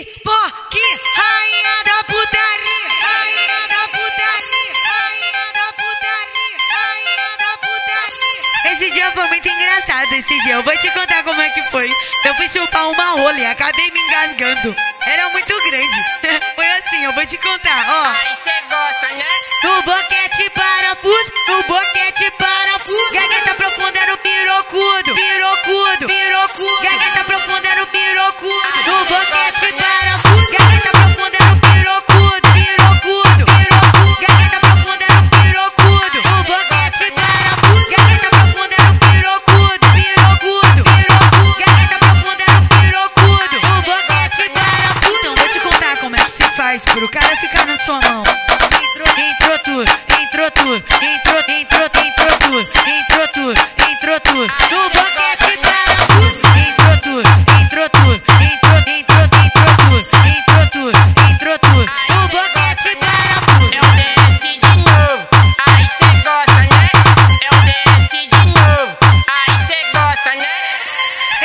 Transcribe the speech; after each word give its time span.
Pipoque, 0.00 0.80
rainha 1.14 1.84
da 1.84 2.04
putaria, 2.04 2.88
rainha 3.02 3.68
da 3.68 3.88
putaria, 3.88 4.72
rainha 4.88 5.52
da 5.52 5.72
putaria, 5.74 6.56
rainha 6.72 7.36
da 7.36 7.58
putaria. 7.58 8.72
Esse 8.72 8.90
dia 8.92 9.12
foi 9.12 9.28
muito 9.28 9.46
engraçado, 9.46 10.10
esse 10.14 10.40
dia. 10.42 10.54
Eu 10.54 10.62
vou 10.62 10.74
te 10.78 10.90
contar 10.92 11.22
como 11.22 11.38
é 11.42 11.50
que 11.50 11.62
foi. 11.64 11.90
Eu 12.24 12.34
fui 12.34 12.48
chupar 12.48 12.88
uma 12.88 13.10
rola 13.10 13.38
e 13.40 13.44
acabei 13.44 13.90
me 13.90 14.00
engasgando. 14.00 14.74
Era 15.04 15.28
muito 15.28 15.54
grande. 15.68 16.50
Foi 16.54 16.66
assim, 16.66 17.04
eu 17.04 17.12
vou 17.12 17.26
te 17.26 17.36
contar, 17.36 17.86
ó. 17.90 18.08
Aí 18.08 18.36
cê 18.36 18.54
gosta, 18.70 19.06
né? 19.14 19.24
Cara 47.30 47.36
ficar 47.36 47.66
na 47.66 47.76
sua 47.76 48.00
mão. 48.00 48.24
Entrou 48.24 49.58
tudo, 49.64 49.90
entrou 50.22 50.50
tudo, 50.50 50.74
entrou, 50.76 51.56
entrou, 51.56 51.89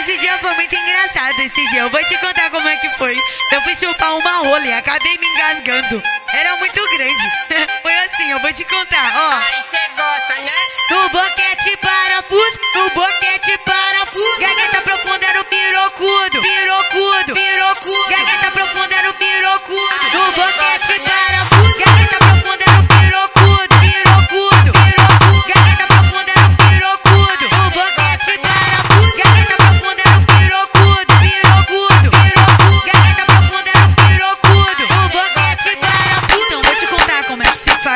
Esse 0.00 0.16
dia 0.16 0.38
foi 0.38 0.54
muito 0.54 0.74
engraçado, 0.74 1.38
esse 1.40 1.68
dia. 1.68 1.82
Eu 1.82 1.90
vou 1.90 2.02
te 2.02 2.16
contar 2.16 2.48
como 2.50 2.66
é 2.66 2.74
que 2.76 2.88
foi. 2.90 3.14
Eu 3.52 3.60
fui 3.60 3.74
chupar 3.74 4.16
uma 4.16 4.38
rola 4.38 4.66
e 4.66 4.72
acabei 4.72 5.18
me 5.18 5.26
engasgando. 5.26 6.02
Era 6.32 6.56
muito 6.56 6.82
grande. 6.96 7.30
Foi 7.82 7.94
assim, 7.94 8.30
eu 8.30 8.38
vou 8.38 8.50
te 8.52 8.64
contar, 8.64 9.12
ó. 9.14 9.32
Aí 9.36 9.62
cê 9.68 9.76
gosta, 9.96 10.34
né? 10.42 10.52
No 10.90 11.08
boquete 11.10 11.76
parafuso, 11.76 12.60
no 12.76 12.90
boquete 12.90 13.58
parafuso. 13.58 14.40
Gagueta 14.40 14.80
profunda 14.80 15.26
era 15.26 15.40
o 15.40 15.44
pirocudo, 15.44 16.40
pirocudo, 16.40 17.34
pirocudo. 17.34 18.10
Gagueta 18.10 18.50
profunda 18.52 18.94
era 18.94 19.10
o 19.10 19.14
pirocudo. 19.14 19.94
No 20.14 20.32
boquete 20.32 21.00
parafuso. 21.00 21.29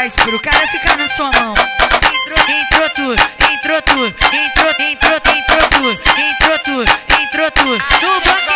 Faz 0.04 0.16
pro 0.16 0.38
cara 0.38 0.66
ficar 0.68 0.98
na 0.98 1.08
sua 1.08 1.30
mão. 1.32 1.54
Entrou 1.54 2.90
tudo, 2.90 3.22
entrou 3.52 3.82
tudo, 3.82 4.06
entrou, 4.06 4.70
entrou, 4.78 5.16
entrou 5.16 5.68
tudo, 5.70 6.02
entrou 6.18 6.58
tudo, 6.58 6.92
entrou 7.22 7.50
tudo. 7.50 7.84
No 8.02 8.53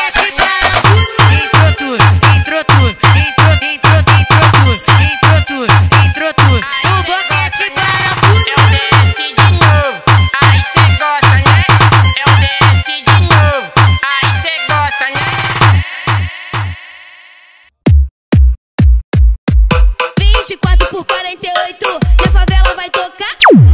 por 20.90 21.04
48 21.04 21.98
e 22.24 22.28
a 22.28 22.32
favela 22.32 22.74
vai 22.74 22.90
tocar. 22.90 23.67